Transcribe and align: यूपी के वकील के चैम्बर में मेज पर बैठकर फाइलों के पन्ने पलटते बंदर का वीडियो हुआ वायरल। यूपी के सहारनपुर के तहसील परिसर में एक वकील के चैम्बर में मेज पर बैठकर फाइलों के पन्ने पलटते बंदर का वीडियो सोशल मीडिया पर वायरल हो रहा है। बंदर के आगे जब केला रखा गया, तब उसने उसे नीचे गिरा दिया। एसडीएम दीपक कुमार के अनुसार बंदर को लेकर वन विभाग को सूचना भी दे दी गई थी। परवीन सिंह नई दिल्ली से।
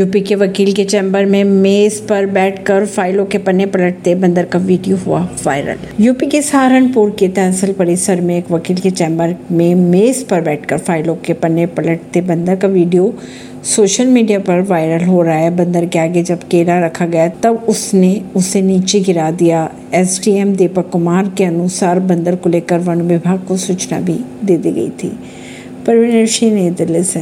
यूपी 0.00 0.20
के 0.20 0.34
वकील 0.34 0.72
के 0.72 0.84
चैम्बर 0.84 1.24
में 1.24 1.44
मेज 1.44 2.00
पर 2.06 2.26
बैठकर 2.26 2.86
फाइलों 2.86 3.24
के 3.26 3.38
पन्ने 3.38 3.66
पलटते 3.66 4.14
बंदर 4.14 4.44
का 4.44 4.58
वीडियो 4.58 4.96
हुआ 4.96 5.28
वायरल। 5.44 5.78
यूपी 6.00 6.26
के 6.26 6.40
सहारनपुर 6.42 7.10
के 7.10 7.28
तहसील 7.28 7.72
परिसर 7.72 8.20
में 8.20 8.38
एक 8.38 8.50
वकील 8.50 8.76
के 8.76 8.90
चैम्बर 8.90 9.34
में 9.50 9.74
मेज 9.74 10.22
पर 10.28 10.40
बैठकर 10.40 10.78
फाइलों 10.78 11.16
के 11.16 11.32
पन्ने 11.32 11.66
पलटते 11.66 12.20
बंदर 12.20 12.56
का 12.56 12.68
वीडियो 12.68 13.14
सोशल 13.64 14.06
मीडिया 14.06 14.38
पर 14.38 14.60
वायरल 14.60 15.04
हो 15.04 15.22
रहा 15.22 15.36
है। 15.36 15.56
बंदर 15.56 15.86
के 15.86 15.98
आगे 15.98 16.22
जब 16.22 16.48
केला 16.48 16.78
रखा 16.86 17.06
गया, 17.06 17.28
तब 17.28 17.66
उसने 17.68 18.22
उसे 18.36 18.62
नीचे 18.62 19.00
गिरा 19.00 19.30
दिया। 19.30 19.70
एसडीएम 19.94 20.54
दीपक 20.56 20.90
कुमार 20.90 21.32
के 21.38 21.44
अनुसार 21.44 22.00
बंदर 22.00 22.36
को 22.36 22.50
लेकर 22.50 22.78
वन 22.78 23.02
विभाग 23.02 23.40
को 23.40 23.56
सूचना 23.56 24.00
भी 24.00 24.18
दे 24.44 24.56
दी 24.56 24.72
गई 24.72 24.88
थी। 24.88 25.12
परवीन 25.86 26.26
सिंह 26.26 26.54
नई 26.54 26.70
दिल्ली 26.70 27.02
से। 27.02 27.20